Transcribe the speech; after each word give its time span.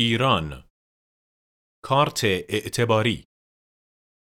ایران. 0.00 0.64
کارت 1.84 2.24
اعتباری. 2.24 3.24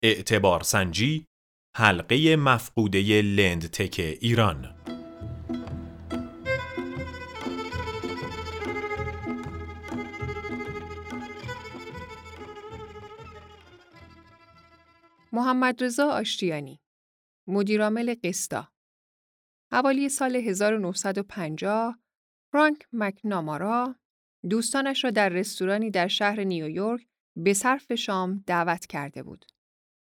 اعتبار 0.03 0.63
سنجی 0.63 1.27
حلقه 1.77 2.37
مفقوده 2.37 3.23
لندتک 3.23 4.01
ایران. 4.21 4.65
محمد 15.33 15.83
رضا 15.83 16.11
آشتیانی 16.11 16.81
مدیرعامل 17.49 18.15
قستا 18.25 18.69
حوالی 19.73 20.09
سال 20.09 20.37
1950 20.37 21.95
فرانک 22.53 22.87
مکنامارا 22.93 23.95
دوستانش 24.49 25.05
را 25.05 25.11
در 25.11 25.29
رستورانی 25.29 25.91
در 25.91 26.09
شهر 26.09 26.45
نیویورک 26.45 27.07
به 27.37 27.55
صرف 27.55 27.95
شام 27.95 28.45
دعوت 28.47 28.87
کرده 28.87 29.23
بود. 29.23 29.47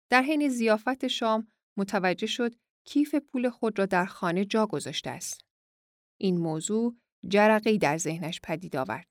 در 0.10 0.22
حین 0.22 0.50
زیافت 0.50 1.08
شام 1.08 1.48
متوجه 1.78 2.28
شد 2.28 2.56
کیف 2.86 3.16
پول 3.16 3.50
خود 3.50 3.80
را 3.80 3.86
در 3.86 4.06
خانه 4.06 4.46
جا 4.46 4.68
گذاشته 4.68 5.10
است. 5.10 5.46
این 6.18 6.38
موضوع 6.38 6.96
جرقی 7.28 7.78
در 7.78 7.98
ذهنش 7.98 8.40
پدید 8.44 8.76
آورد. 8.76 9.08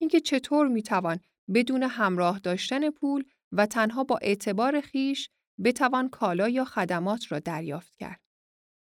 اینکه 0.00 0.20
چطور 0.20 0.68
می‌توان 0.68 1.20
بدون 1.54 1.82
همراه 1.82 2.38
داشتن 2.38 2.90
پول 2.90 3.24
و 3.52 3.66
تنها 3.66 4.04
با 4.04 4.18
اعتبار 4.22 4.80
خیش 4.80 5.30
بتوان 5.64 6.08
کالا 6.08 6.48
یا 6.48 6.64
خدمات 6.64 7.32
را 7.32 7.38
دریافت 7.38 7.96
کرد. 7.96 8.20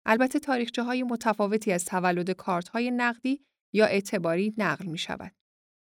البته 0.05 0.39
تاریخچه 0.39 0.83
های 0.83 1.03
متفاوتی 1.03 1.71
از 1.71 1.85
تولد 1.85 2.31
کارت 2.31 2.69
های 2.69 2.91
نقدی 2.91 3.45
یا 3.73 3.85
اعتباری 3.85 4.53
نقل 4.57 4.85
می 4.85 4.97
شود. 4.97 5.31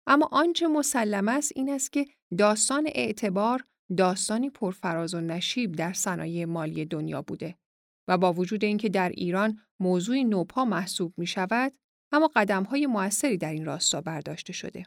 اما 0.07 0.29
آنچه 0.31 0.67
مسلم 0.67 1.27
است 1.27 1.51
این 1.55 1.69
است 1.69 1.91
که 1.91 2.05
داستان 2.37 2.89
اعتبار 2.95 3.65
داستانی 3.97 4.49
پرفراز 4.49 5.13
و 5.13 5.21
نشیب 5.21 5.71
در 5.71 5.93
صنایع 5.93 6.45
مالی 6.45 6.85
دنیا 6.85 7.21
بوده 7.21 7.57
و 8.07 8.17
با 8.17 8.33
وجود 8.33 8.63
اینکه 8.63 8.89
در 8.89 9.09
ایران 9.09 9.59
موضوعی 9.79 10.23
نوپا 10.23 10.65
محسوب 10.65 11.13
می 11.17 11.27
شود 11.27 11.73
اما 12.11 12.31
قدم 12.35 12.63
های 12.63 12.87
موثری 12.87 13.37
در 13.37 13.51
این 13.51 13.65
راستا 13.65 14.01
برداشته 14.01 14.53
شده. 14.53 14.85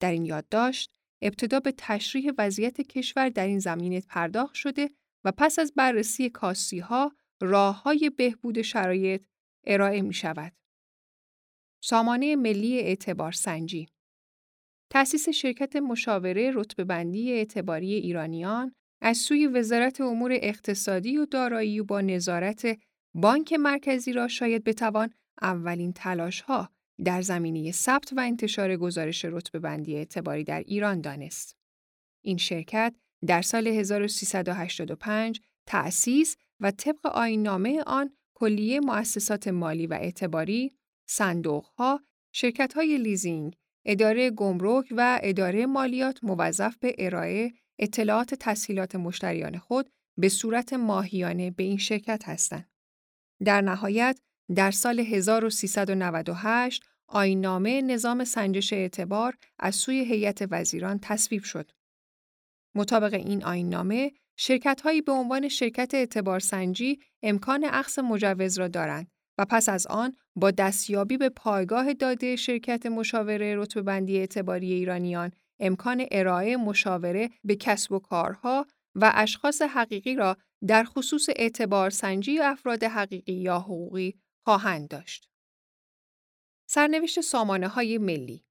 در 0.00 0.10
این 0.10 0.24
یادداشت 0.24 0.92
ابتدا 1.22 1.60
به 1.60 1.74
تشریح 1.78 2.32
وضعیت 2.38 2.80
کشور 2.80 3.28
در 3.28 3.46
این 3.46 3.58
زمینه 3.58 4.00
پرداخت 4.00 4.54
شده 4.54 4.90
و 5.24 5.32
پس 5.32 5.58
از 5.58 5.72
بررسی 5.76 6.30
کاسی 6.30 6.78
ها 6.78 7.12
راه 7.40 7.82
های 7.82 8.10
بهبود 8.10 8.62
شرایط 8.62 9.22
ارائه 9.66 10.02
می 10.02 10.14
شود. 10.14 10.52
سامانه 11.84 12.36
ملی 12.36 12.78
اعتبار 12.78 13.32
سنجی 13.32 13.88
تأسیس 14.90 15.28
شرکت 15.28 15.76
مشاوره 15.76 16.50
رتبه‌بندی 16.54 17.32
اعتباری 17.32 17.92
ایرانیان 17.94 18.74
از 19.00 19.16
سوی 19.18 19.46
وزارت 19.46 20.00
امور 20.00 20.32
اقتصادی 20.34 21.16
و 21.16 21.26
دارایی 21.26 21.80
و 21.80 21.84
با 21.84 22.00
نظارت 22.00 22.78
بانک 23.14 23.52
مرکزی 23.52 24.12
را 24.12 24.28
شاید 24.28 24.64
بتوان 24.64 25.10
اولین 25.42 25.92
تلاش‌ها 25.92 26.68
در 27.04 27.22
زمینه 27.22 27.72
ثبت 27.72 28.12
و 28.12 28.20
انتشار 28.20 28.76
گزارش 28.76 29.24
رتبه‌بندی 29.24 29.96
اعتباری 29.96 30.44
در 30.44 30.60
ایران 30.66 31.00
دانست. 31.00 31.56
این 32.24 32.36
شرکت 32.36 32.94
در 33.26 33.42
سال 33.42 33.66
1385 33.66 35.40
تأسیس 35.66 36.36
و 36.60 36.70
طبق 36.70 37.06
آینامه 37.06 37.82
آن 37.86 38.10
کلیه 38.34 38.80
مؤسسات 38.80 39.48
مالی 39.48 39.86
و 39.86 39.94
اعتباری 39.94 40.72
صندوقها، 41.06 42.00
های 42.74 42.98
لیزینگ، 42.98 43.56
اداره 43.84 44.30
گمرک 44.30 44.86
و 44.90 45.20
اداره 45.22 45.66
مالیات 45.66 46.24
موظف 46.24 46.76
به 46.76 46.94
ارائه 46.98 47.52
اطلاعات 47.78 48.34
تسهیلات 48.34 48.96
مشتریان 48.96 49.58
خود 49.58 49.90
به 50.18 50.28
صورت 50.28 50.72
ماهیانه 50.72 51.50
به 51.50 51.62
این 51.62 51.78
شرکت 51.78 52.28
هستند. 52.28 52.70
در 53.44 53.60
نهایت 53.60 54.18
در 54.54 54.70
سال 54.70 55.00
1398 55.00 56.82
آینامه 57.08 57.82
نظام 57.82 58.24
سنجش 58.24 58.72
اعتبار 58.72 59.36
از 59.58 59.74
سوی 59.74 60.04
هیئت 60.04 60.48
وزیران 60.50 60.98
تصویب 61.02 61.42
شد. 61.42 61.70
مطابق 62.74 63.14
این 63.14 63.44
آینامه، 63.44 64.12
شرکت‌هایی 64.36 65.00
به 65.00 65.12
عنوان 65.12 65.48
شرکت 65.48 65.94
اعتبار 65.94 66.40
سنجی 66.40 67.00
امکان 67.22 67.64
اخذ 67.64 67.98
مجوز 67.98 68.58
را 68.58 68.68
دارند 68.68 69.11
و 69.38 69.44
پس 69.44 69.68
از 69.68 69.86
آن 69.86 70.16
با 70.36 70.50
دستیابی 70.50 71.16
به 71.16 71.28
پایگاه 71.28 71.94
داده 71.94 72.36
شرکت 72.36 72.86
مشاوره 72.86 73.56
رتبه‌بندی 73.56 74.18
اعتباری 74.18 74.72
ایرانیان 74.72 75.32
امکان 75.60 76.06
ارائه 76.10 76.56
مشاوره 76.56 77.30
به 77.44 77.56
کسب 77.56 77.92
و 77.92 77.98
کارها 77.98 78.66
و 78.94 79.12
اشخاص 79.14 79.62
حقیقی 79.62 80.14
را 80.14 80.36
در 80.66 80.84
خصوص 80.84 81.26
اعتبار 81.36 81.90
سنجی 81.90 82.38
افراد 82.38 82.84
حقیقی 82.84 83.32
یا 83.32 83.58
حقوقی 83.58 84.20
خواهند 84.44 84.88
داشت. 84.88 85.28
سرنوشت 86.66 87.20
سامانه 87.20 87.68
های 87.68 87.98
ملی 87.98 88.44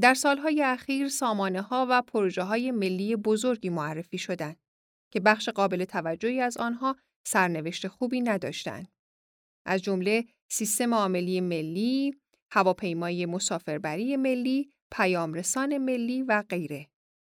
در 0.00 0.14
سالهای 0.14 0.62
اخیر 0.62 1.08
سامانه 1.08 1.62
ها 1.62 1.86
و 1.90 2.02
پروژه 2.02 2.42
های 2.42 2.70
ملی 2.70 3.16
بزرگی 3.16 3.68
معرفی 3.68 4.18
شدند 4.18 4.56
که 5.10 5.20
بخش 5.20 5.48
قابل 5.48 5.84
توجهی 5.84 6.40
از 6.40 6.56
آنها 6.56 6.96
سرنوشت 7.26 7.88
خوبی 7.88 8.20
نداشتند. 8.20 8.97
از 9.68 9.82
جمله 9.82 10.24
سیستم 10.48 10.94
عاملی 10.94 11.40
ملی، 11.40 12.14
هواپیمای 12.50 13.26
مسافربری 13.26 14.16
ملی، 14.16 14.70
پیامرسان 14.90 15.78
ملی 15.78 16.22
و 16.22 16.42
غیره. 16.48 16.86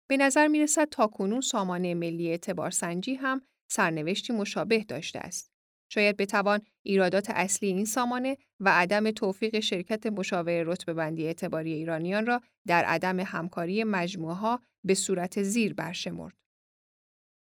به 0.07 0.18
نظر 0.18 0.47
می 0.47 0.59
رسد 0.59 0.90
تا 0.90 1.07
کنون 1.07 1.41
سامانه 1.41 1.94
ملی 1.94 2.29
اعتبار 2.29 2.72
سنجی 2.72 3.13
هم 3.13 3.41
سرنوشتی 3.68 4.34
مشابه 4.34 4.84
داشته 4.84 5.19
است. 5.19 5.51
شاید 5.90 6.18
بتوان 6.18 6.62
ایرادات 6.84 7.29
اصلی 7.29 7.69
این 7.69 7.85
سامانه 7.85 8.38
و 8.59 8.69
عدم 8.69 9.12
توفیق 9.12 9.59
شرکت 9.59 10.07
مشاور 10.07 10.63
رتبه 10.63 10.94
بندی 10.94 11.25
اعتباری 11.25 11.73
ایرانیان 11.73 12.25
را 12.25 12.41
در 12.67 12.84
عدم 12.85 13.19
همکاری 13.19 13.84
مجموعه 13.84 14.35
ها 14.35 14.62
به 14.84 14.94
صورت 14.94 15.44
زیر 15.44 15.73
برشمرد. 15.73 16.35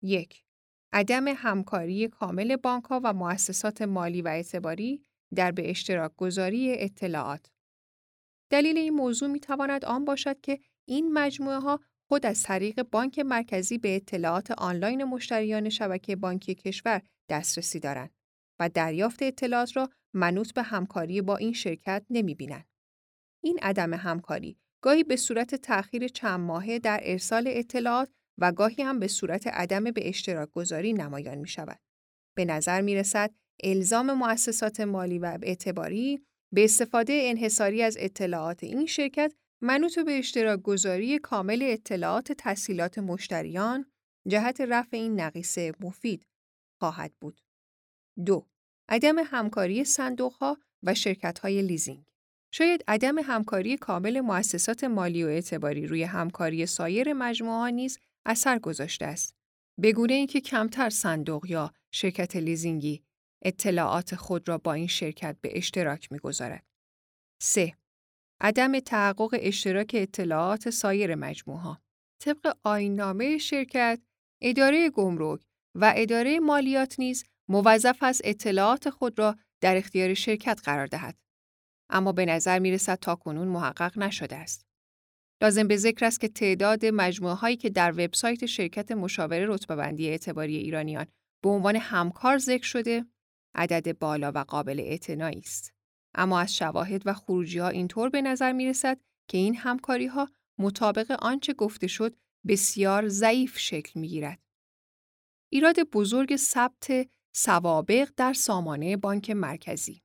یک 0.02 0.44
عدم 0.94 1.28
همکاری 1.28 2.08
کامل 2.08 2.56
بانکها 2.56 3.02
و 3.04 3.14
مؤسسات 3.14 3.82
مالی 3.82 4.22
و 4.22 4.28
اعتباری 4.28 5.06
در 5.36 5.52
به 5.52 5.70
اشتراک 5.70 6.16
گذاری 6.18 6.76
اطلاعات. 6.78 7.52
دلیل 8.52 8.78
این 8.78 8.94
موضوع 8.94 9.30
می 9.30 9.40
تواند 9.40 9.86
آن 9.86 10.06
باشد 10.06 10.42
که 10.42 10.60
این 10.88 11.14
مجموعه 11.14 11.60
ها 11.60 11.80
خود 12.08 12.26
از 12.26 12.44
طریق 12.44 12.84
بانک 12.84 13.20
مرکزی 13.20 13.78
به 13.78 13.96
اطلاعات 13.96 14.52
آنلاین 14.52 15.04
مشتریان 15.04 15.70
شبکه 15.70 16.16
بانکی 16.16 16.56
کشور 16.56 17.02
دسترسی 17.30 17.80
دارند 17.80 18.12
و 18.60 18.70
دریافت 18.70 19.24
اطلاعات 19.24 19.78
را 19.78 19.90
منوط 20.14 20.54
به 20.54 20.62
همکاری 20.62 21.22
با 21.22 21.38
این 21.38 21.54
شرکت 21.54 22.06
نمی 22.10 22.36
بینند. 22.36 22.66
این 23.44 23.60
عدم 23.62 23.94
همکاری 23.94 24.58
گاهی 24.82 25.04
به 25.04 25.16
صورت 25.16 25.56
تأخیر 25.56 26.08
چند 26.08 26.40
ماهه 26.40 26.80
در 26.80 27.00
ارسال 27.04 27.44
اطلاعات 27.48 28.10
و 28.42 28.52
گاهی 28.52 28.84
هم 28.84 29.00
به 29.00 29.08
صورت 29.08 29.48
عدم 29.48 29.84
به 29.84 30.10
اشتراک 30.10 30.52
گذاری 30.52 30.94
نمایان 30.94 31.38
می 31.38 31.48
شود. 31.48 31.80
به 32.36 32.46
نظر 32.46 32.82
می 32.82 32.96
رسد 32.96 33.32
الزام 33.64 34.14
مؤسسات 34.14 34.80
مالی 34.80 35.20
و 35.20 35.38
اعتباری 35.44 36.22
به 36.54 36.64
استفاده 36.64 37.20
انحصاری 37.24 37.84
از 37.84 37.98
اطلاعات 38.00 38.64
این 38.64 38.86
شرکت 38.86 39.34
منوط 39.62 40.00
به 40.00 40.20
اشتراک 40.20 40.62
گذاری 40.62 41.20
کامل 41.20 41.60
اطلاعات 41.64 42.32
تسهیلات 42.32 42.98
مشتریان 42.98 43.86
جهت 44.28 44.62
رفع 44.62 44.98
این 44.98 45.20
نقیصه 45.20 45.74
مفید 45.80 46.26
خواهد 46.80 47.14
بود. 47.22 47.42
دو 48.26 48.48
عدم 48.90 49.16
همکاری 49.20 49.84
صندوقها 49.84 50.58
و 50.84 50.94
شرکت‌های 50.94 51.62
لیزینگ 51.62 52.06
شاید 52.52 52.84
عدم 52.88 53.18
همکاری 53.20 53.78
کامل 53.78 54.20
مؤسسات 54.20 54.84
مالی 54.84 55.24
و 55.24 55.28
اعتباری 55.28 55.88
روی 55.88 56.04
همکاری 56.04 56.66
سایر 56.66 57.14
مجموعه 57.14 57.72
نیز 57.72 58.00
اثر 58.30 58.60
گذاشته 58.60 59.06
است. 59.06 59.36
بگونه 59.82 60.14
اینکه 60.14 60.42
کمتر 60.42 60.90
صندوق 60.90 61.46
یا 61.46 61.74
شرکت 61.92 62.36
لیزینگی 62.36 63.04
اطلاعات 63.42 64.16
خود 64.16 64.50
را 64.50 64.58
با 64.58 64.74
این 64.74 64.88
شرکت 64.88 65.38
به 65.42 65.58
اشتراک 65.58 66.12
می‌گذارد. 66.12 66.66
3. 67.42 67.76
عدم 68.42 68.80
تحقق 68.80 69.38
اشتراک 69.40 69.92
اطلاعات 69.94 70.70
سایر 70.70 71.16
مجموعه 71.16 71.78
طبق 72.24 72.58
آیین‌نامه 72.64 73.38
شرکت، 73.38 74.02
اداره 74.42 74.90
گمرک 74.90 75.42
و 75.76 75.94
اداره 75.96 76.40
مالیات 76.40 77.00
نیز 77.00 77.26
موظف 77.48 78.04
است 78.04 78.22
اطلاعات 78.24 78.90
خود 78.90 79.20
را 79.20 79.36
در 79.62 79.78
اختیار 79.78 80.14
شرکت 80.14 80.62
قرار 80.64 80.88
دهد. 80.88 81.18
اما 81.90 82.12
به 82.12 82.26
نظر 82.26 82.60
می 82.60 82.72
رسد 82.72 83.00
تا 83.00 83.16
کنون 83.16 83.48
محقق 83.48 83.98
نشده 83.98 84.36
است. 84.36 84.69
لازم 85.42 85.68
به 85.68 85.78
ذکر 85.78 86.06
است 86.06 86.20
که 86.20 86.28
تعداد 86.28 86.86
مجموعه 86.86 87.34
هایی 87.34 87.58
که 87.58 87.70
در 87.70 87.92
وبسایت 87.92 88.46
شرکت 88.46 88.92
مشاوره 88.92 89.46
رتبه‌بندی 89.48 90.10
اعتباری 90.10 90.58
ایرانیان 90.58 91.06
به 91.44 91.50
عنوان 91.50 91.76
همکار 91.76 92.38
ذکر 92.38 92.66
شده، 92.66 93.06
عدد 93.56 93.98
بالا 93.98 94.32
و 94.36 94.38
قابل 94.38 94.80
اعتنایی 94.80 95.40
است. 95.40 95.74
اما 96.16 96.40
از 96.40 96.56
شواهد 96.56 97.02
و 97.06 97.14
خروجی 97.14 97.60
ها 97.60 97.68
اینطور 97.68 98.10
به 98.10 98.22
نظر 98.22 98.52
می 98.52 98.66
رسد 98.66 99.00
که 99.28 99.38
این 99.38 99.56
همکاری 99.56 100.08
ها 100.08 100.30
مطابق 100.58 101.12
آنچه 101.20 101.54
گفته 101.54 101.88
شد 101.88 102.16
بسیار 102.48 103.08
ضعیف 103.08 103.60
شکل 103.60 104.00
می‌گیرد. 104.00 104.40
ایراد 105.52 105.80
بزرگ 105.80 106.36
ثبت 106.36 107.10
سوابق 107.36 108.10
در 108.18 108.34
سامانه 108.34 108.98
بانک 108.98 109.30
مرکزی 109.30 110.02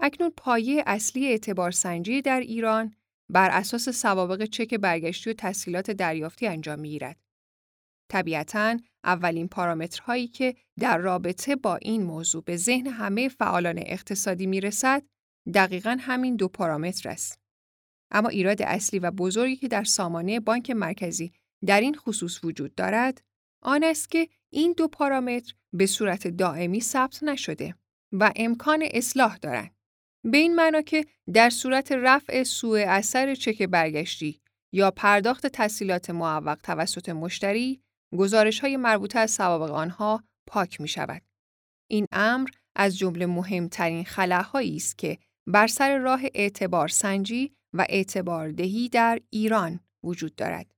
اکنون 0.00 0.30
پایه 0.30 0.82
اصلی 0.86 1.26
اعتبار 1.26 1.70
سنجی 1.70 2.22
در 2.22 2.40
ایران 2.40 2.96
بر 3.28 3.50
اساس 3.50 3.88
سوابق 3.88 4.44
چک 4.44 4.74
برگشتی 4.74 5.30
و 5.30 5.34
تسهیلات 5.38 5.90
دریافتی 5.90 6.46
انجام 6.46 6.78
می‌گیرد. 6.78 7.20
طبیعتاً 8.10 8.78
اولین 9.04 9.48
پارامترهایی 9.48 10.28
که 10.28 10.54
در 10.80 10.98
رابطه 10.98 11.56
با 11.56 11.76
این 11.76 12.02
موضوع 12.02 12.42
به 12.42 12.56
ذهن 12.56 12.86
همه 12.86 13.28
فعالان 13.28 13.78
اقتصادی 13.78 14.46
می‌رسد 14.46 15.02
دقیقاً 15.54 15.96
همین 16.00 16.36
دو 16.36 16.48
پارامتر 16.48 17.08
است. 17.08 17.38
اما 18.10 18.28
ایراد 18.28 18.62
اصلی 18.62 18.98
و 18.98 19.10
بزرگی 19.10 19.56
که 19.56 19.68
در 19.68 19.84
سامانه 19.84 20.40
بانک 20.40 20.70
مرکزی 20.70 21.32
در 21.66 21.80
این 21.80 21.94
خصوص 21.94 22.44
وجود 22.44 22.74
دارد 22.74 23.22
آن 23.62 23.84
است 23.84 24.10
که 24.10 24.28
این 24.50 24.74
دو 24.76 24.88
پارامتر 24.88 25.54
به 25.72 25.86
صورت 25.86 26.28
دائمی 26.28 26.80
ثبت 26.80 27.22
نشده 27.22 27.74
و 28.12 28.32
امکان 28.36 28.88
اصلاح 28.92 29.36
دارند. 29.36 29.74
به 30.24 30.38
این 30.38 30.54
معنا 30.54 30.82
که 30.82 31.04
در 31.34 31.50
صورت 31.50 31.92
رفع 31.92 32.42
سوء 32.42 32.84
اثر 32.88 33.34
چک 33.34 33.62
برگشتی 33.62 34.40
یا 34.72 34.90
پرداخت 34.90 35.46
تسهیلات 35.46 36.10
معوق 36.10 36.58
توسط 36.62 37.08
مشتری، 37.08 37.82
گزارش 38.16 38.60
های 38.60 38.76
مربوطه 38.76 39.18
از 39.18 39.30
سوابق 39.30 39.70
آنها 39.70 40.24
پاک 40.46 40.80
می 40.80 40.88
شود. 40.88 41.22
این 41.90 42.06
امر 42.12 42.48
از 42.76 42.98
جمله 42.98 43.26
مهمترین 43.26 44.04
خلاهایی 44.04 44.76
است 44.76 44.98
که 44.98 45.18
بر 45.46 45.66
سر 45.66 45.98
راه 45.98 46.20
اعتبار 46.34 46.88
سنجی 46.88 47.56
و 47.72 47.86
اعتبار 47.88 48.50
دهی 48.50 48.88
در 48.88 49.20
ایران 49.30 49.80
وجود 50.02 50.34
دارد. 50.34 50.74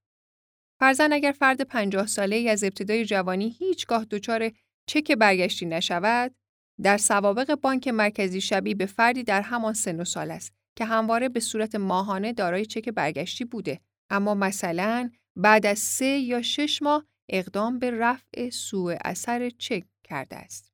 فرزن 0.81 1.13
اگر 1.13 1.33
فرد 1.33 1.61
پنجاه 1.61 2.07
ساله 2.07 2.37
از 2.51 2.65
ابتدای 2.65 3.05
جوانی 3.05 3.57
هیچگاه 3.59 4.05
دچار 4.05 4.53
چک 4.87 5.13
برگشتی 5.13 5.67
نشود، 5.67 6.35
در 6.83 6.97
سوابق 6.97 7.55
بانک 7.55 7.89
مرکزی 7.89 8.41
شبیه 8.41 8.75
به 8.75 8.87
فردی 8.87 9.23
در 9.23 9.43
همان 9.43 9.73
سن 9.73 10.01
و 10.01 10.05
سال 10.05 10.31
است 10.31 10.53
که 10.77 10.85
همواره 10.85 11.29
به 11.29 11.41
صورت 11.41 11.75
ماهانه 11.75 12.33
دارای 12.33 12.67
چک 12.67 12.89
برگشتی 12.89 13.45
بوده 13.45 13.81
اما 14.11 14.35
مثلا 14.35 15.11
بعد 15.37 15.67
از 15.67 15.79
سه 15.79 16.07
یا 16.07 16.43
شش 16.43 16.83
ماه 16.83 17.05
اقدام 17.29 17.79
به 17.79 17.91
رفع 17.91 18.51
سوء 18.51 18.97
اثر 19.05 19.51
چک 19.51 19.85
کرده 20.05 20.37
است. 20.37 20.73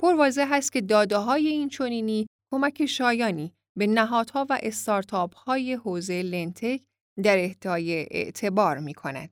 پرواضح 0.00 0.48
هست 0.50 0.72
که 0.72 0.80
داده 0.80 1.16
های 1.16 1.48
این 1.48 1.68
چونینی 1.68 2.26
کمک 2.52 2.86
شایانی 2.86 3.54
به 3.78 3.86
نهادها 3.86 4.46
و 4.50 4.58
استارتاپ 4.62 5.34
های 5.34 5.74
حوزه 5.74 6.22
لنتک 6.22 6.82
در 7.22 7.38
اهدای 7.38 7.92
اعتبار 8.10 8.78
می 8.78 8.94
کند. 8.94 9.30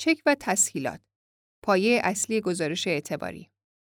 چک 0.00 0.22
و 0.26 0.36
تسهیلات 0.40 1.00
پایه 1.64 2.00
اصلی 2.04 2.40
گزارش 2.40 2.86
اعتباری 2.86 3.51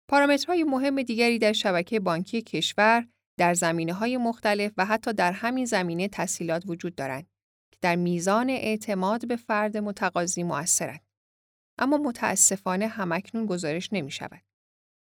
پارامترهای 0.10 0.64
مهم 0.64 1.02
دیگری 1.02 1.40
در 1.40 1.54
شبکه 1.54 2.00
بانکی 2.00 2.42
کشور 2.42 3.08
در 3.40 3.54
زمینه 3.54 3.94
های 3.94 4.18
مختلف 4.18 4.72
و 4.78 4.86
حتی 4.86 5.14
در 5.14 5.32
همین 5.32 5.66
زمینه 5.66 6.08
تسهیلات 6.08 6.64
وجود 6.68 6.96
دارند 6.96 7.28
که 7.72 7.80
در 7.82 7.96
میزان 7.96 8.50
اعتماد 8.50 9.28
به 9.28 9.36
فرد 9.36 9.78
متقاضی 9.78 10.44
مؤثرند. 10.44 11.06
اما 11.80 11.98
متاسفانه 11.98 12.88
همکنون 12.88 13.46
گزارش 13.46 13.94
نمی 13.94 14.12
شود. 14.12 14.42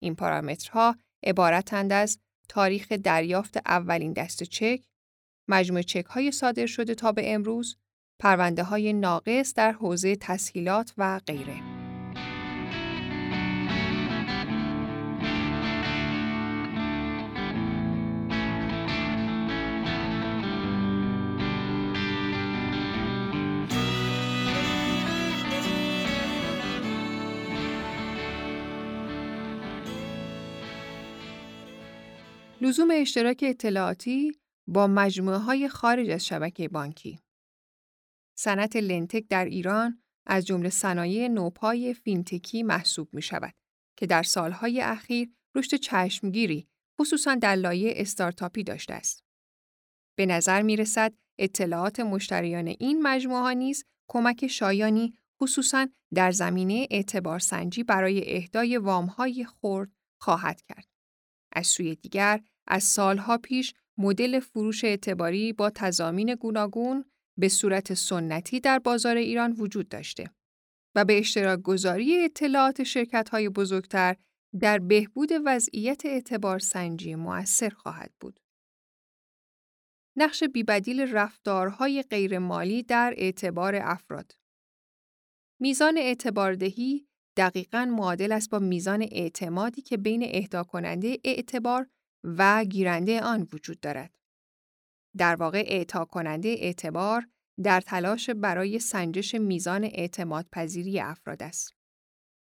این 0.01 0.15
پارامترها 0.15 0.95
عبارتند 1.23 1.93
از 1.93 2.19
تاریخ 2.49 2.91
دریافت 2.91 3.57
اولین 3.57 4.13
دست 4.13 4.43
چک، 4.43 4.83
مجموع 5.49 5.81
چک 5.81 6.05
های 6.05 6.31
صادر 6.31 6.65
شده 6.65 6.95
تا 6.95 7.11
به 7.11 7.33
امروز، 7.33 7.77
پرونده 8.21 8.63
های 8.63 8.93
ناقص 8.93 9.53
در 9.53 9.71
حوزه 9.71 10.15
تسهیلات 10.15 10.93
و 10.97 11.19
غیره. 11.27 11.74
لزوم 32.65 32.87
اشتراک 32.91 33.43
اطلاعاتی 33.47 34.39
با 34.67 34.87
مجموعه 34.87 35.37
های 35.37 35.69
خارج 35.69 36.09
از 36.09 36.25
شبکه 36.25 36.67
بانکی. 36.67 37.19
صنعت 38.37 38.75
لنتک 38.75 39.27
در 39.29 39.45
ایران 39.45 40.01
از 40.27 40.45
جمله 40.45 40.69
صنایع 40.69 41.27
نوپای 41.27 41.93
فینتکی 41.93 42.63
محسوب 42.63 43.13
می 43.13 43.21
شود 43.21 43.53
که 43.97 44.05
در 44.05 44.23
سالهای 44.23 44.81
اخیر 44.81 45.31
رشد 45.55 45.77
چشمگیری 45.77 46.67
خصوصا 47.01 47.35
در 47.35 47.55
لایه 47.55 47.93
استارتاپی 47.95 48.63
داشته 48.63 48.93
است. 48.93 49.23
به 50.17 50.25
نظر 50.25 50.61
می 50.61 50.75
رسد 50.75 51.13
اطلاعات 51.39 51.99
مشتریان 51.99 52.67
این 52.67 53.01
مجموعه 53.01 53.41
ها 53.41 53.51
نیز 53.51 53.85
کمک 54.09 54.47
شایانی 54.47 55.13
خصوصا 55.41 55.87
در 56.13 56.31
زمینه 56.31 56.87
اعتبار 56.91 57.39
سنجی 57.39 57.83
برای 57.83 58.35
اهدای 58.35 58.77
وامهای 58.77 59.45
خرد 59.45 59.91
خواهد 60.21 60.61
کرد. 60.61 60.87
از 61.51 61.67
سوی 61.67 61.95
دیگر 61.95 62.41
از 62.67 62.83
سالها 62.83 63.37
پیش 63.37 63.73
مدل 63.97 64.39
فروش 64.39 64.83
اعتباری 64.83 65.53
با 65.53 65.69
تضامین 65.69 66.35
گوناگون 66.35 67.05
به 67.37 67.49
صورت 67.49 67.93
سنتی 67.93 68.59
در 68.59 68.79
بازار 68.79 69.15
ایران 69.15 69.51
وجود 69.51 69.89
داشته 69.89 70.29
و 70.95 71.05
به 71.05 71.17
اشتراک 71.17 71.61
گذاری 71.61 72.23
اطلاعات 72.23 72.83
شرکت 72.83 73.29
های 73.29 73.49
بزرگتر 73.49 74.15
در 74.59 74.79
بهبود 74.79 75.29
وضعیت 75.45 76.05
اعتبار 76.05 76.59
سنجی 76.59 77.15
مؤثر 77.15 77.69
خواهد 77.69 78.11
بود. 78.19 78.39
نقش 80.17 80.43
بیبدیل 80.43 81.01
رفتارهای 81.01 82.03
غیرمالی 82.03 82.83
در 82.83 83.13
اعتبار 83.17 83.75
افراد 83.75 84.31
میزان 85.59 85.97
اعتباردهی 85.97 87.07
دقیقاً 87.37 87.85
معادل 87.85 88.31
است 88.31 88.49
با 88.49 88.59
میزان 88.59 89.01
اعتمادی 89.11 89.81
که 89.81 89.97
بین 89.97 90.23
اعطا 90.25 90.63
کننده 90.63 91.19
اعتبار 91.23 91.87
و 92.25 92.65
گیرنده 92.65 93.21
آن 93.21 93.47
وجود 93.53 93.79
دارد. 93.79 94.19
در 95.17 95.35
واقع 95.35 95.63
اعطا 95.67 96.05
کننده 96.05 96.49
اعتبار 96.49 97.27
در 97.63 97.81
تلاش 97.81 98.29
برای 98.29 98.79
سنجش 98.79 99.35
میزان 99.35 99.83
اعتماد 99.83 100.47
پذیری 100.51 100.99
افراد 100.99 101.43
است. 101.43 101.73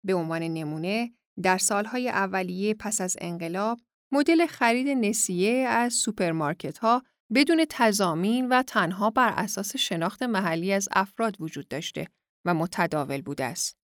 به 0.04 0.14
عنوان 0.14 0.42
نمونه، 0.42 1.12
در 1.42 1.58
سالهای 1.58 2.08
اولیه 2.08 2.74
پس 2.74 3.00
از 3.00 3.16
انقلاب، 3.20 3.80
مدل 4.12 4.46
خرید 4.46 4.88
نسیه 4.88 5.52
از 5.52 5.94
سوپرمارکت 5.94 6.78
ها 6.78 7.02
بدون 7.34 7.66
تضامین 7.68 8.48
و 8.48 8.62
تنها 8.62 9.10
بر 9.10 9.32
اساس 9.36 9.76
شناخت 9.76 10.22
محلی 10.22 10.72
از 10.72 10.88
افراد 10.92 11.40
وجود 11.40 11.68
داشته 11.68 12.06
و 12.44 12.54
متداول 12.54 13.22
بوده 13.22 13.44
است. 13.44 13.78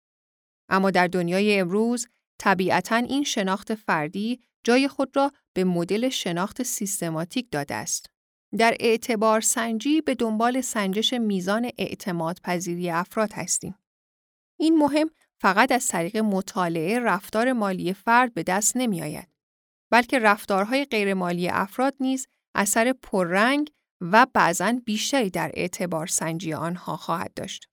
اما 0.69 0.91
در 0.91 1.07
دنیای 1.07 1.59
امروز 1.59 2.09
طبیعتا 2.39 2.97
این 2.97 3.25
شناخت 3.25 3.75
فردی 3.75 4.41
جای 4.67 4.89
خود 4.89 5.17
را 5.17 5.33
به 5.53 5.65
مدل 5.65 6.09
شناخت 6.09 6.63
سیستماتیک 6.63 7.49
داده 7.51 7.75
است. 7.75 8.11
در 8.59 8.77
اعتبار 8.81 9.41
سنجی 9.41 10.01
به 10.01 10.15
دنبال 10.15 10.61
سنجش 10.61 11.13
میزان 11.13 11.71
اعتماد 11.79 12.41
پذیری 12.43 12.91
افراد 12.91 13.33
هستیم. 13.33 13.75
این 14.59 14.79
مهم 14.79 15.11
فقط 15.41 15.73
از 15.73 15.89
طریق 15.89 16.17
مطالعه 16.17 17.01
رفتار 17.01 17.53
مالی 17.53 17.93
فرد 17.93 18.35
به 18.35 18.43
دست 18.43 18.77
نمی 18.77 19.03
آید. 19.03 19.29
بلکه 19.91 20.19
رفتارهای 20.19 20.85
غیرمالی 20.85 21.49
افراد 21.49 21.95
نیز 22.01 22.27
اثر 22.55 22.93
پررنگ 22.93 23.71
و 24.01 24.27
بعضا 24.35 24.73
بیشتری 24.85 25.31
در 25.31 25.51
اعتبار 25.55 26.07
سنجی 26.07 26.53
آنها 26.53 26.97
خواهد 26.97 27.35
داشت. 27.35 27.69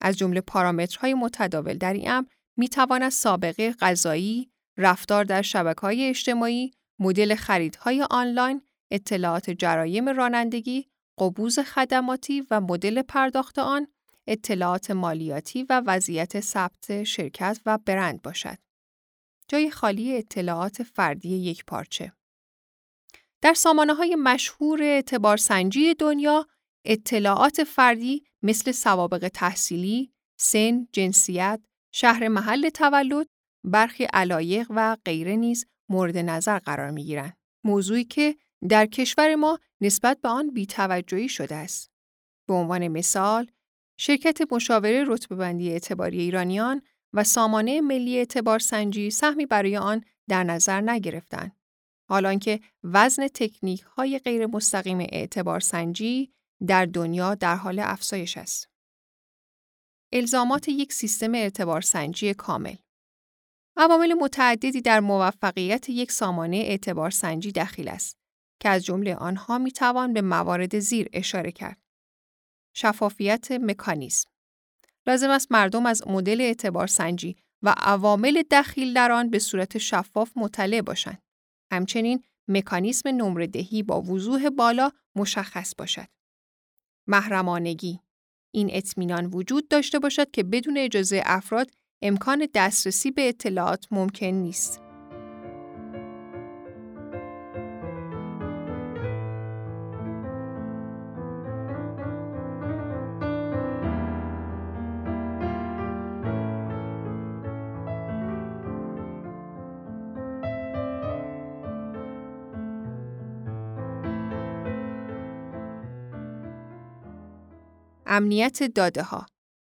از 0.00 0.16
جمله 0.16 0.40
پارامترهای 0.40 1.14
متداول 1.14 1.74
در 1.78 1.92
این 1.92 2.10
امر 2.10 2.26
می 2.56 2.68
تواند 2.68 3.10
سابقه 3.10 3.72
غذایی، 3.72 4.50
رفتار 4.78 5.24
در 5.24 5.44
های 5.82 6.08
اجتماعی، 6.08 6.70
مدل 6.98 7.34
خریدهای 7.34 8.06
آنلاین، 8.10 8.62
اطلاعات 8.90 9.50
جرایم 9.50 10.08
رانندگی، 10.08 10.88
قبوز 11.18 11.58
خدماتی 11.58 12.46
و 12.50 12.60
مدل 12.60 13.02
پرداخت 13.02 13.58
آن، 13.58 13.86
اطلاعات 14.26 14.90
مالیاتی 14.90 15.62
و 15.62 15.82
وضعیت 15.86 16.40
ثبت 16.40 17.02
شرکت 17.02 17.60
و 17.66 17.78
برند 17.78 18.22
باشد. 18.22 18.58
جای 19.48 19.70
خالی 19.70 20.16
اطلاعات 20.16 20.82
فردی 20.82 21.28
یک 21.28 21.64
پارچه. 21.64 22.12
در 23.42 23.54
سامانه 23.54 23.94
های 23.94 24.14
مشهور 24.14 24.82
اعتبارسنجی 24.82 25.94
دنیا، 25.94 26.46
اطلاعات 26.84 27.64
فردی 27.64 28.24
مثل 28.42 28.72
سوابق 28.72 29.28
تحصیلی، 29.28 30.12
سن، 30.36 30.86
جنسیت، 30.92 31.60
شهر 31.92 32.28
محل 32.28 32.68
تولد، 32.68 33.26
برخی 33.66 34.04
علایق 34.04 34.66
و 34.70 34.96
غیره 35.04 35.36
نیز 35.36 35.66
مورد 35.88 36.16
نظر 36.18 36.58
قرار 36.58 36.90
می 36.90 37.04
گیرند. 37.04 37.36
موضوعی 37.64 38.04
که 38.04 38.36
در 38.68 38.86
کشور 38.86 39.34
ما 39.34 39.58
نسبت 39.80 40.20
به 40.20 40.28
آن 40.28 40.50
بیتوجهی 40.50 41.28
شده 41.28 41.54
است. 41.54 41.90
به 42.48 42.54
عنوان 42.54 42.88
مثال، 42.88 43.50
شرکت 43.98 44.52
مشاوره 44.52 45.04
رتبه‌بندی 45.06 45.70
اعتباری 45.70 46.20
ایرانیان 46.20 46.82
و 47.12 47.24
سامانه 47.24 47.80
ملی 47.80 48.18
اعتبار 48.18 48.58
سنجی 48.58 49.10
سهمی 49.10 49.46
برای 49.46 49.76
آن 49.76 50.04
در 50.28 50.44
نظر 50.44 50.80
نگرفتند. 50.80 51.56
حالان 52.08 52.38
که 52.38 52.60
وزن 52.84 53.28
تکنیک 53.28 53.80
های 53.80 54.18
غیر 54.18 54.46
مستقیم 54.46 54.98
اعتبار 55.00 55.60
سنجی 55.60 56.32
در 56.66 56.86
دنیا 56.86 57.34
در 57.34 57.56
حال 57.56 57.78
افزایش 57.78 58.36
است. 58.36 58.68
الزامات 60.12 60.68
یک 60.68 60.92
سیستم 60.92 61.34
اعتبار 61.34 61.80
سنجی 61.80 62.34
کامل 62.34 62.76
عوامل 63.76 64.14
متعددی 64.14 64.80
در 64.80 65.00
موفقیت 65.00 65.88
یک 65.88 66.12
سامانه 66.12 66.56
اعتبار 66.56 67.10
سنجی 67.10 67.52
دخیل 67.52 67.88
است 67.88 68.18
که 68.60 68.68
از 68.68 68.84
جمله 68.84 69.14
آنها 69.14 69.58
می 69.58 69.72
توان 69.72 70.12
به 70.12 70.22
موارد 70.22 70.78
زیر 70.78 71.08
اشاره 71.12 71.52
کرد. 71.52 71.78
شفافیت 72.74 73.52
مکانیزم 73.52 74.30
لازم 75.06 75.30
است 75.30 75.52
مردم 75.52 75.86
از 75.86 76.02
مدل 76.06 76.40
اعتبار 76.40 76.86
سنجی 76.86 77.36
و 77.62 77.74
عوامل 77.76 78.42
دخیل 78.50 78.94
در 78.94 79.12
آن 79.12 79.30
به 79.30 79.38
صورت 79.38 79.78
شفاف 79.78 80.32
مطلع 80.36 80.80
باشند. 80.80 81.22
همچنین 81.72 82.24
مکانیسم 82.48 83.08
نمره 83.08 83.46
دهی 83.46 83.82
با 83.82 84.02
وضوح 84.02 84.50
بالا 84.50 84.90
مشخص 85.16 85.74
باشد. 85.78 86.08
محرمانگی 87.06 88.00
این 88.54 88.70
اطمینان 88.72 89.26
وجود 89.26 89.68
داشته 89.68 89.98
باشد 89.98 90.30
که 90.30 90.42
بدون 90.42 90.78
اجازه 90.78 91.22
افراد 91.24 91.70
امکان 92.02 92.48
دسترسی 92.54 93.10
به 93.10 93.28
اطلاعات 93.28 93.86
ممکن 93.90 94.26
نیست. 94.26 94.80
امنیت 118.06 118.62
داده 118.62 119.02
ها 119.02 119.26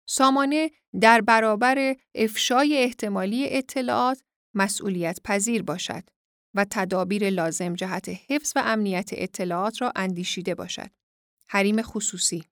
سامانه 0.05 0.71
در 1.01 1.21
برابر 1.21 1.95
افشای 2.15 2.77
احتمالی 2.77 3.47
اطلاعات 3.49 4.23
مسئولیت 4.53 5.19
پذیر 5.23 5.63
باشد 5.63 6.03
و 6.55 6.65
تدابیر 6.69 7.29
لازم 7.29 7.73
جهت 7.73 8.09
حفظ 8.29 8.53
و 8.55 8.61
امنیت 8.65 9.09
اطلاعات 9.13 9.81
را 9.81 9.91
اندیشیده 9.95 10.55
باشد. 10.55 10.89
حریم 11.47 11.81
خصوصی 11.81 12.43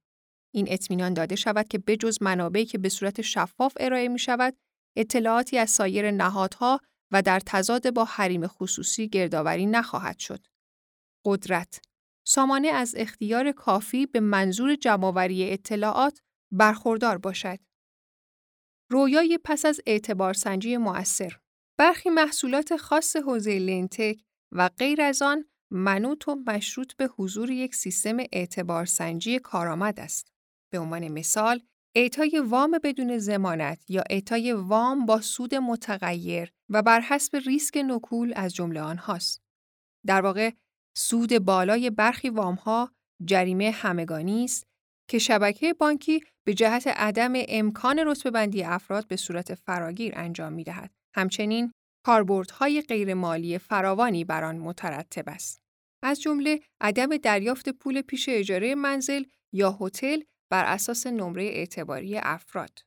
این 0.53 0.67
اطمینان 0.70 1.13
داده 1.13 1.36
شود 1.36 1.67
که 1.67 1.77
بجز 1.77 2.17
منابعی 2.22 2.65
که 2.65 2.77
به 2.77 2.89
صورت 2.89 3.22
شفاف 3.22 3.77
ارائه 3.79 4.08
می 4.08 4.20
شود، 4.20 4.58
اطلاعاتی 4.98 5.58
از 5.58 5.70
سایر 5.70 6.12
نهادها 6.12 6.79
و 7.12 7.22
در 7.22 7.39
تضاد 7.39 7.93
با 7.93 8.05
حریم 8.05 8.48
خصوصی 8.48 9.08
گردآوری 9.08 9.65
نخواهد 9.65 10.20
شد. 10.20 10.48
قدرت 11.25 11.81
سامانه 12.27 12.67
از 12.67 12.96
اختیار 12.98 13.51
کافی 13.51 14.05
به 14.05 14.20
منظور 14.20 14.75
جمعآوری 14.75 15.51
اطلاعات 15.51 16.22
برخوردار 16.51 17.17
باشد. 17.17 17.60
رویای 18.91 19.39
پس 19.43 19.65
از 19.65 19.81
اعتبار 19.86 20.34
سنجی 20.34 20.77
مؤثر 20.77 21.38
برخی 21.77 22.10
محصولات 22.10 22.77
خاص 22.77 23.15
حوزه 23.15 23.60
لنتک 23.60 24.22
و 24.51 24.70
غیر 24.70 25.01
از 25.01 25.22
آن 25.22 25.46
منوط 25.72 26.27
و 26.27 26.36
مشروط 26.48 26.93
به 26.93 27.10
حضور 27.17 27.50
یک 27.51 27.75
سیستم 27.75 28.17
اعتبار 28.31 28.86
سنجی 28.86 29.39
کارآمد 29.39 30.00
است. 30.00 30.31
به 30.72 30.79
عنوان 30.79 31.08
مثال، 31.08 31.62
اعطای 31.96 32.39
وام 32.39 32.79
بدون 32.84 33.17
زمانت 33.17 33.89
یا 33.89 34.03
اعطای 34.10 34.53
وام 34.53 35.05
با 35.05 35.22
سود 35.22 35.55
متغیر 35.55 36.51
و 36.70 36.81
بر 36.81 37.01
حسب 37.01 37.36
ریسک 37.36 37.77
نکول 37.77 38.34
از 38.36 38.55
جمله 38.55 38.81
آنهاست. 38.81 39.41
در 40.05 40.22
واقع 40.22 40.51
سود 40.98 41.39
بالای 41.39 41.89
برخی 41.89 42.29
وامها 42.29 42.91
جریمه 43.25 43.72
همگانی 43.72 44.43
است 44.43 44.67
که 45.12 45.20
شبکه 45.20 45.74
بانکی 45.74 46.24
به 46.46 46.53
جهت 46.53 46.88
عدم 46.88 47.34
امکان 47.36 48.00
رتبه‌بندی 48.00 48.63
افراد 48.63 49.08
به 49.08 49.15
صورت 49.15 49.53
فراگیر 49.53 50.13
انجام 50.15 50.53
می 50.53 50.63
دهد. 50.63 50.91
همچنین 51.15 51.72
کاربردهای 52.06 52.82
غیرمالی 52.82 53.58
فراوانی 53.58 54.24
بر 54.25 54.44
آن 54.44 54.58
مترتب 54.58 55.24
است. 55.30 55.62
از 56.03 56.22
جمله 56.22 56.60
عدم 56.82 57.18
دریافت 57.18 57.70
پول 57.70 58.01
پیش 58.01 58.30
اجاره 58.30 58.75
منزل 58.75 59.24
یا 59.53 59.77
هتل 59.82 60.20
بر 60.51 60.65
اساس 60.65 61.08
نمره 61.08 61.44
اعتباری 61.44 62.18
افراد. 62.18 62.80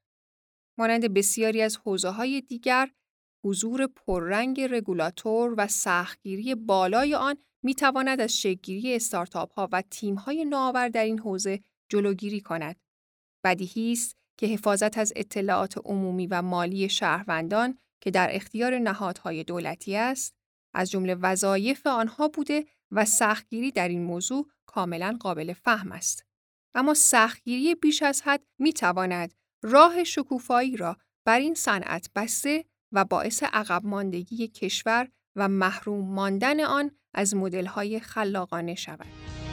مانند 0.78 1.14
بسیاری 1.14 1.62
از 1.62 1.76
حوزه 1.76 2.08
های 2.08 2.40
دیگر، 2.40 2.90
حضور 3.44 3.86
پررنگ 3.86 4.60
رگولاتور 4.60 5.54
و 5.58 5.66
سختگیری 5.68 6.54
بالای 6.54 7.14
آن 7.14 7.36
می 7.64 7.74
تواند 7.74 8.20
از 8.20 8.40
شکلگیری 8.40 8.94
استارتاپ 8.94 9.52
ها 9.52 9.68
و 9.72 9.82
تیم 9.90 10.14
های 10.14 10.44
نوآور 10.44 10.88
در 10.88 11.04
این 11.04 11.18
حوزه 11.18 11.60
جلوگیری 11.94 12.40
کند. 12.40 12.76
بدیهی 13.44 13.92
است 13.92 14.16
که 14.38 14.46
حفاظت 14.46 14.98
از 14.98 15.12
اطلاعات 15.16 15.78
عمومی 15.84 16.26
و 16.26 16.42
مالی 16.42 16.88
شهروندان 16.88 17.78
که 18.00 18.10
در 18.10 18.28
اختیار 18.32 18.78
نهادهای 18.78 19.44
دولتی 19.44 19.96
است، 19.96 20.34
از 20.74 20.90
جمله 20.90 21.14
وظایف 21.14 21.86
آنها 21.86 22.28
بوده 22.28 22.66
و 22.90 23.04
سختگیری 23.04 23.70
در 23.70 23.88
این 23.88 24.02
موضوع 24.02 24.50
کاملا 24.66 25.16
قابل 25.20 25.52
فهم 25.52 25.92
است. 25.92 26.24
اما 26.74 26.94
سختگیری 26.94 27.74
بیش 27.74 28.02
از 28.02 28.22
حد 28.22 28.42
می 28.58 28.72
تواند 28.72 29.34
راه 29.62 30.04
شکوفایی 30.04 30.76
را 30.76 30.96
بر 31.24 31.38
این 31.38 31.54
صنعت 31.54 32.10
بسته 32.14 32.64
و 32.92 33.04
باعث 33.04 33.42
عقب 33.42 33.86
ماندگی 33.86 34.48
کشور 34.48 35.08
و 35.36 35.48
محروم 35.48 36.14
ماندن 36.14 36.60
آن 36.60 36.90
از 37.14 37.34
مدل‌های 37.34 38.00
خلاقانه 38.00 38.74
شود. 38.74 39.43